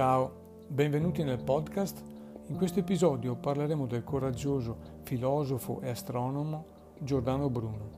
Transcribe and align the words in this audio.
Ciao, 0.00 0.64
benvenuti 0.68 1.22
nel 1.22 1.44
podcast. 1.44 2.02
In 2.46 2.56
questo 2.56 2.78
episodio 2.78 3.36
parleremo 3.36 3.84
del 3.84 4.02
coraggioso 4.02 4.78
filosofo 5.02 5.82
e 5.82 5.90
astronomo 5.90 6.64
Giordano 7.00 7.50
Bruno. 7.50 7.90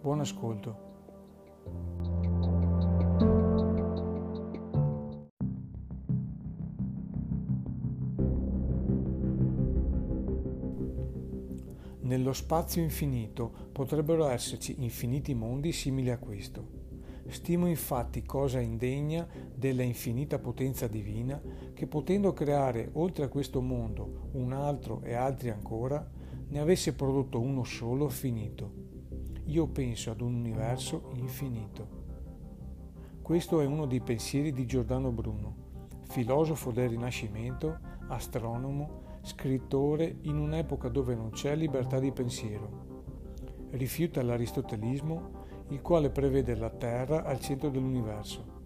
Buon 0.00 0.20
ascolto. 0.20 0.76
Nello 12.02 12.32
spazio 12.32 12.80
infinito 12.80 13.52
potrebbero 13.72 14.28
esserci 14.28 14.76
infiniti 14.78 15.34
mondi 15.34 15.72
simili 15.72 16.10
a 16.10 16.18
questo. 16.18 16.81
Stimo 17.32 17.66
infatti 17.66 18.24
cosa 18.24 18.60
indegna 18.60 19.26
della 19.54 19.82
infinita 19.82 20.38
potenza 20.38 20.86
divina 20.86 21.40
che 21.72 21.86
potendo 21.86 22.34
creare 22.34 22.90
oltre 22.92 23.24
a 23.24 23.28
questo 23.28 23.62
mondo 23.62 24.28
un 24.32 24.52
altro 24.52 25.00
e 25.02 25.14
altri 25.14 25.48
ancora, 25.48 26.06
ne 26.48 26.58
avesse 26.60 26.92
prodotto 26.92 27.40
uno 27.40 27.64
solo 27.64 28.10
finito. 28.10 28.70
Io 29.46 29.66
penso 29.68 30.10
ad 30.10 30.20
un 30.20 30.34
universo 30.34 31.10
infinito. 31.14 32.00
Questo 33.22 33.62
è 33.62 33.64
uno 33.64 33.86
dei 33.86 34.02
pensieri 34.02 34.52
di 34.52 34.66
Giordano 34.66 35.10
Bruno, 35.10 35.88
filosofo 36.08 36.70
del 36.70 36.90
Rinascimento, 36.90 37.78
astronomo, 38.08 39.20
scrittore 39.22 40.18
in 40.24 40.36
un'epoca 40.36 40.90
dove 40.90 41.14
non 41.14 41.30
c'è 41.30 41.56
libertà 41.56 41.98
di 41.98 42.12
pensiero. 42.12 42.90
Rifiuta 43.70 44.22
l'aristotelismo 44.22 45.40
il 45.72 45.80
quale 45.80 46.10
prevede 46.10 46.54
la 46.54 46.68
Terra 46.68 47.24
al 47.24 47.40
centro 47.40 47.70
dell'universo. 47.70 48.60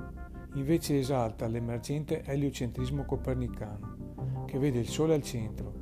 Invece 0.54 0.98
esalta 0.98 1.46
l'emergente 1.46 2.24
eliocentrismo 2.24 3.04
copernicano, 3.04 4.44
che 4.44 4.58
vede 4.58 4.80
il 4.80 4.88
Sole 4.88 5.14
al 5.14 5.22
centro, 5.22 5.72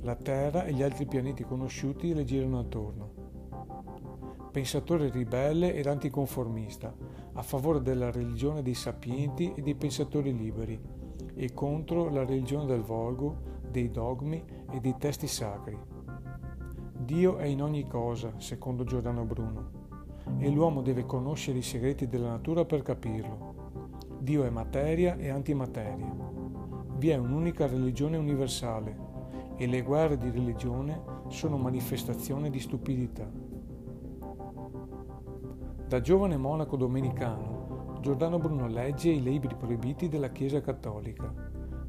la 0.00 0.16
Terra 0.16 0.64
e 0.64 0.72
gli 0.72 0.82
altri 0.82 1.06
pianeti 1.06 1.44
conosciuti 1.44 2.12
le 2.12 2.24
girano 2.24 2.58
attorno. 2.58 3.10
Pensatore 4.50 5.08
ribelle 5.08 5.72
ed 5.72 5.86
anticonformista, 5.86 6.92
a 7.34 7.42
favore 7.42 7.80
della 7.80 8.10
religione 8.10 8.60
dei 8.60 8.74
sapienti 8.74 9.54
e 9.54 9.62
dei 9.62 9.76
pensatori 9.76 10.36
liberi, 10.36 10.80
e 11.34 11.54
contro 11.54 12.10
la 12.10 12.24
religione 12.24 12.66
del 12.66 12.82
volgo, 12.82 13.60
dei 13.70 13.90
dogmi 13.90 14.44
e 14.68 14.80
dei 14.80 14.96
testi 14.98 15.28
sacri. 15.28 15.78
Dio 16.98 17.36
è 17.36 17.44
in 17.44 17.62
ogni 17.62 17.86
cosa, 17.86 18.32
secondo 18.38 18.82
Giordano 18.82 19.24
Bruno 19.24 19.81
e 20.38 20.50
l'uomo 20.50 20.82
deve 20.82 21.06
conoscere 21.06 21.58
i 21.58 21.62
segreti 21.62 22.06
della 22.06 22.30
natura 22.30 22.64
per 22.64 22.82
capirlo. 22.82 23.54
Dio 24.18 24.44
è 24.44 24.50
materia 24.50 25.16
e 25.16 25.28
antimateria. 25.28 26.14
Vi 26.96 27.08
è 27.08 27.16
un'unica 27.16 27.66
religione 27.66 28.16
universale 28.16 28.96
e 29.56 29.66
le 29.66 29.82
guerre 29.82 30.16
di 30.16 30.30
religione 30.30 31.02
sono 31.28 31.56
manifestazione 31.56 32.50
di 32.50 32.60
stupidità. 32.60 33.28
Da 35.88 36.00
giovane 36.00 36.36
monaco 36.36 36.76
domenicano, 36.76 37.98
Giordano 38.00 38.38
Bruno 38.38 38.66
legge 38.66 39.10
i 39.10 39.22
libri 39.22 39.54
proibiti 39.54 40.08
della 40.08 40.30
Chiesa 40.30 40.60
cattolica, 40.60 41.32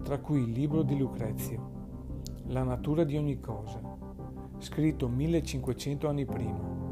tra 0.03 0.19
cui 0.19 0.43
il 0.43 0.51
libro 0.51 0.83
di 0.83 0.97
Lucrezio, 0.97 1.71
La 2.47 2.63
natura 2.63 3.03
di 3.03 3.15
ogni 3.15 3.39
cosa, 3.39 3.79
scritto 4.57 5.07
1500 5.07 6.07
anni 6.07 6.25
prima 6.25 6.82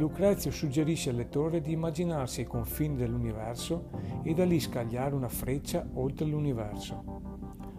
Lucrezio 0.00 0.50
suggerisce 0.50 1.10
al 1.10 1.16
lettore 1.16 1.60
di 1.60 1.72
immaginarsi 1.72 2.40
i 2.40 2.46
confini 2.46 2.96
dell'universo 2.96 3.90
e 4.22 4.32
da 4.32 4.46
lì 4.46 4.58
scagliare 4.58 5.14
una 5.14 5.28
freccia 5.28 5.86
oltre 5.92 6.24
l'universo. 6.24 7.04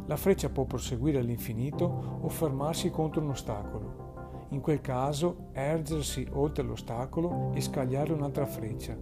La 0.05 0.17
freccia 0.17 0.49
può 0.49 0.65
proseguire 0.65 1.17
all'infinito 1.17 2.19
o 2.21 2.29
fermarsi 2.29 2.91
contro 2.91 3.21
un 3.21 3.31
ostacolo. 3.31 4.45
In 4.49 4.61
quel 4.61 4.81
caso 4.81 5.47
ergersi 5.53 6.27
oltre 6.33 6.61
l'ostacolo 6.61 7.53
e 7.55 7.61
scagliare 7.61 8.13
un'altra 8.13 8.45
freccia. 8.45 8.95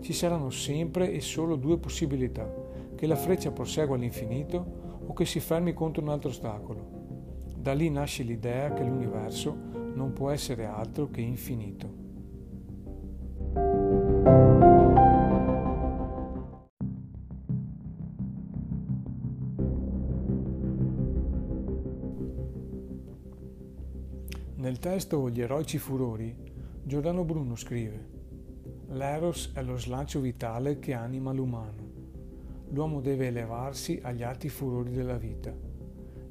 Ci 0.00 0.12
saranno 0.12 0.50
sempre 0.50 1.12
e 1.12 1.20
solo 1.20 1.54
due 1.54 1.78
possibilità, 1.78 2.52
che 2.96 3.06
la 3.06 3.14
freccia 3.14 3.52
prosegua 3.52 3.94
all'infinito 3.94 4.98
o 5.06 5.12
che 5.12 5.26
si 5.26 5.38
fermi 5.38 5.74
contro 5.74 6.02
un 6.02 6.08
altro 6.08 6.30
ostacolo. 6.30 7.44
Da 7.56 7.72
lì 7.72 7.88
nasce 7.88 8.24
l'idea 8.24 8.72
che 8.72 8.82
l'universo 8.82 9.56
non 9.94 10.12
può 10.12 10.30
essere 10.30 10.66
altro 10.66 11.08
che 11.08 11.20
infinito. 11.20 12.01
Testo 24.82 25.30
Gli 25.30 25.40
eroici 25.40 25.78
furori, 25.78 26.36
Giordano 26.82 27.22
Bruno 27.22 27.54
scrive 27.54 28.08
L'eros 28.88 29.52
è 29.54 29.62
lo 29.62 29.76
slancio 29.76 30.18
vitale 30.18 30.80
che 30.80 30.92
anima 30.92 31.30
l'umano. 31.30 31.90
L'uomo 32.70 33.00
deve 33.00 33.28
elevarsi 33.28 34.00
agli 34.02 34.24
alti 34.24 34.48
furori 34.48 34.90
della 34.90 35.18
vita, 35.18 35.54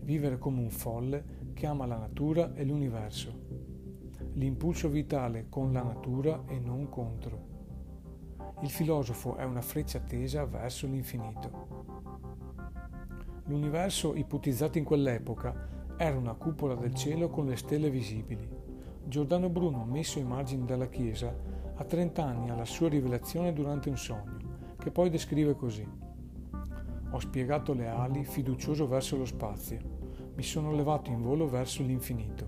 vivere 0.02 0.38
come 0.38 0.60
un 0.60 0.70
folle 0.70 1.24
che 1.54 1.66
ama 1.66 1.86
la 1.86 1.96
natura 1.96 2.54
e 2.54 2.66
l'universo. 2.66 3.40
L'impulso 4.34 4.90
vitale 4.90 5.46
con 5.48 5.72
la 5.72 5.84
natura 5.84 6.44
e 6.46 6.60
non 6.60 6.90
contro. 6.90 7.48
Il 8.64 8.70
filosofo 8.70 9.38
è 9.38 9.46
una 9.46 9.62
freccia 9.62 10.00
tesa 10.02 10.44
verso 10.44 10.88
l'infinito. 10.88 11.86
L'universo 13.46 14.14
ipotizzato 14.14 14.78
in 14.78 14.84
quell'epoca 14.84 15.80
era 16.04 16.18
una 16.18 16.34
cupola 16.34 16.74
del 16.74 16.96
cielo 16.96 17.30
con 17.30 17.46
le 17.46 17.56
stelle 17.56 17.92
visibili. 17.92 18.50
Giordano 19.04 19.50
Bruno, 19.50 19.86
messo 19.86 20.18
ai 20.18 20.26
margini 20.26 20.66
della 20.66 20.88
Chiesa, 20.88 21.32
a 21.76 21.84
30 21.84 22.26
anni 22.26 22.50
ha 22.50 22.56
la 22.56 22.66
sua 22.66 22.90
rivelazione 22.90 23.54
durante 23.54 23.90
un 23.90 23.98
sogno, 23.98 24.74
che 24.80 24.90
poi 24.90 25.12
descrive 25.12 25.56
così. 25.56 25.88
Ho 27.12 27.20
spiegato 27.20 27.74
le 27.74 27.88
ali 27.88 28.24
fiducioso 28.24 28.88
verso 28.88 29.16
lo 29.16 29.26
spazio. 29.26 29.78
Mi 30.34 30.42
sono 30.42 30.72
levato 30.72 31.12
in 31.12 31.22
volo 31.22 31.48
verso 31.48 31.84
l'infinito, 31.84 32.48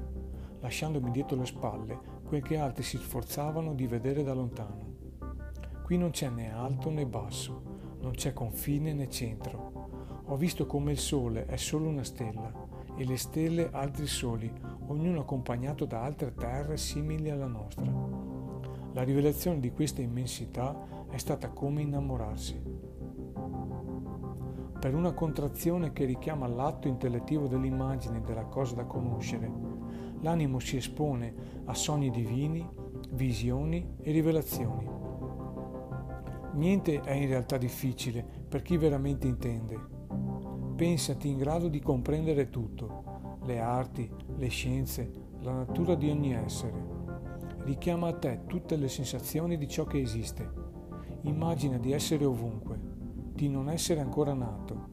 lasciandomi 0.60 1.12
dietro 1.12 1.38
le 1.38 1.46
spalle 1.46 2.00
quel 2.26 2.42
che 2.42 2.58
altri 2.58 2.82
si 2.82 2.98
sforzavano 2.98 3.76
di 3.76 3.86
vedere 3.86 4.24
da 4.24 4.34
lontano. 4.34 4.96
Qui 5.84 5.96
non 5.96 6.10
c'è 6.10 6.30
né 6.30 6.52
alto 6.52 6.90
né 6.90 7.06
basso, 7.06 7.62
non 8.00 8.14
c'è 8.14 8.34
confine 8.34 8.94
né 8.94 9.10
centro. 9.10 10.22
Ho 10.26 10.38
visto 10.38 10.66
come 10.66 10.92
il 10.92 10.98
sole 10.98 11.46
è 11.46 11.58
solo 11.58 11.88
una 11.88 12.04
stella 12.04 12.73
e 12.96 13.06
le 13.06 13.18
stelle 13.18 13.70
altri 13.72 14.08
soli, 14.08 14.52
ognuno 14.88 15.22
accompagnato 15.22 15.86
da 15.86 16.04
altre 16.04 16.34
terre 16.34 16.78
simili 16.78 17.30
alla 17.30 17.48
nostra. 17.48 17.92
La 18.94 19.04
rivelazione 19.04 19.60
di 19.60 19.72
questa 19.72 20.02
immensità 20.02 21.06
è 21.10 21.18
stata 21.18 21.50
come 21.50 21.82
innamorarsi. 21.82 22.62
Per 24.80 24.94
una 24.94 25.14
contrazione 25.14 25.94
che 25.94 26.06
richiama 26.06 26.48
l'atto 26.48 26.88
intellettivo 26.88 27.48
dell'immagine 27.48 28.22
della 28.22 28.46
cosa 28.46 28.76
da 28.76 28.86
conoscere, 28.86 29.52
l'animo 30.22 30.60
si 30.60 30.78
espone 30.78 31.34
a 31.66 31.74
sogni 31.74 32.12
divini, 32.12 32.68
visioni 33.12 33.96
e 34.02 34.12
rivelazioni. 34.12 34.90
Niente 36.54 37.02
è 37.02 37.14
in 37.14 37.28
realtà 37.28 37.58
difficile 37.58 38.24
per 38.48 38.62
chi 38.62 38.78
veramente 38.78 39.26
intende 39.26 39.93
Pensati 40.76 41.30
in 41.30 41.38
grado 41.38 41.68
di 41.68 41.80
comprendere 41.80 42.50
tutto, 42.50 43.38
le 43.44 43.60
arti, 43.60 44.10
le 44.38 44.48
scienze, 44.48 45.12
la 45.42 45.54
natura 45.54 45.94
di 45.94 46.10
ogni 46.10 46.34
essere. 46.34 46.74
Richiama 47.60 48.08
a 48.08 48.14
te 48.14 48.42
tutte 48.48 48.76
le 48.76 48.88
sensazioni 48.88 49.60
di 49.60 49.68
ciò 49.68 49.86
che 49.86 50.02
esiste. 50.02 50.52
Immagina 51.22 51.78
di 51.78 51.92
essere 51.92 52.26
ovunque, 52.26 52.80
di 53.34 53.50
non 53.50 53.70
essere 53.70 54.00
ancora 54.00 54.34
nato, 54.34 54.90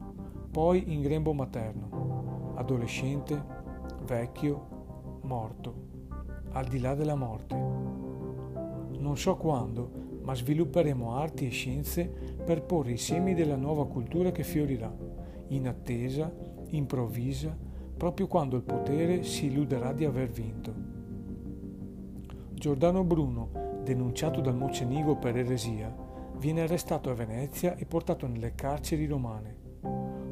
poi 0.51 0.93
in 0.93 1.01
grembo 1.01 1.33
materno, 1.33 2.53
adolescente, 2.57 3.43
vecchio, 4.05 5.19
morto, 5.23 5.73
al 6.51 6.67
di 6.67 6.79
là 6.79 6.93
della 6.93 7.15
morte. 7.15 7.55
Non 7.55 9.17
so 9.17 9.35
quando, 9.35 10.19
ma 10.21 10.35
svilupperemo 10.35 11.15
arti 11.15 11.47
e 11.47 11.49
scienze 11.49 12.05
per 12.45 12.61
porre 12.61 12.91
i 12.91 12.97
semi 12.97 13.33
della 13.33 13.55
nuova 13.55 13.87
cultura 13.87 14.31
che 14.31 14.43
fiorirà 14.43 15.09
inattesa, 15.55 16.33
improvvisa, 16.69 17.55
proprio 17.97 18.27
quando 18.27 18.55
il 18.55 18.63
potere 18.63 19.23
si 19.23 19.47
illuderà 19.47 19.93
di 19.93 20.05
aver 20.05 20.29
vinto. 20.29 20.73
Giordano 22.53 23.03
Bruno, 23.03 23.79
denunciato 23.83 24.41
dal 24.41 24.55
Mocenigo 24.55 25.17
per 25.17 25.37
eresia, 25.37 25.93
viene 26.37 26.61
arrestato 26.61 27.09
a 27.09 27.13
Venezia 27.13 27.75
e 27.75 27.85
portato 27.85 28.27
nelle 28.27 28.55
carceri 28.55 29.05
romane. 29.05 29.57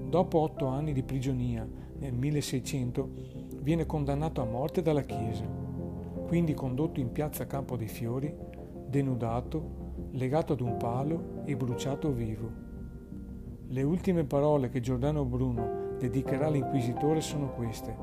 Dopo 0.07 0.39
otto 0.39 0.68
anni 0.68 0.94
di 0.94 1.04
prigionia, 1.04 1.68
nel 1.98 2.13
1600, 2.13 3.10
viene 3.62 3.86
condannato 3.86 4.42
a 4.42 4.45
morte 4.45 4.81
dalla 4.81 5.04
Chiesa, 5.04 5.45
quindi 6.27 6.54
condotto 6.54 7.00
in 7.00 7.12
piazza 7.12 7.45
Campo 7.45 7.75
dei 7.75 7.88
Fiori, 7.88 8.33
denudato, 8.88 10.07
legato 10.12 10.54
ad 10.54 10.62
un 10.62 10.77
palo 10.77 11.42
e 11.45 11.56
bruciato 11.56 12.12
vivo. 12.12 12.69
Le 13.71 13.83
ultime 13.83 14.24
parole 14.24 14.69
che 14.69 14.80
Giordano 14.80 15.25
Bruno 15.25 15.95
dedicherà 16.00 16.48
all'inquisitore 16.48 17.21
sono 17.21 17.51
queste. 17.51 17.95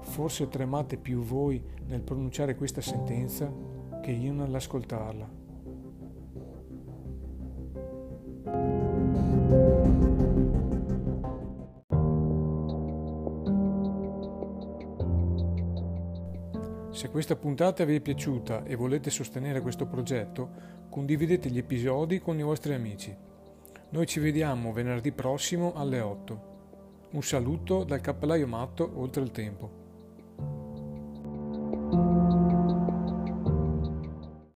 Forse 0.00 0.48
tremate 0.48 0.96
più 0.96 1.20
voi 1.20 1.62
nel 1.88 2.00
pronunciare 2.00 2.54
questa 2.54 2.80
sentenza 2.80 3.52
che 4.00 4.10
io 4.12 4.32
nell'ascoltarla. 4.32 5.30
Se 16.92 17.10
questa 17.10 17.36
puntata 17.36 17.84
vi 17.84 17.96
è 17.96 18.00
piaciuta 18.00 18.64
e 18.64 18.74
volete 18.74 19.10
sostenere 19.10 19.60
questo 19.60 19.84
progetto, 19.84 20.48
condividete 20.88 21.50
gli 21.50 21.58
episodi 21.58 22.20
con 22.20 22.38
i 22.38 22.42
vostri 22.42 22.72
amici. 22.72 23.30
Noi 23.92 24.06
ci 24.06 24.20
vediamo 24.20 24.72
venerdì 24.72 25.12
prossimo 25.12 25.74
alle 25.74 26.00
8. 26.00 26.40
Un 27.10 27.22
saluto 27.22 27.84
dal 27.84 28.00
cappellaio 28.00 28.46
matto 28.46 28.90
oltre 28.94 29.22
il 29.22 29.30
tempo. 29.30 29.81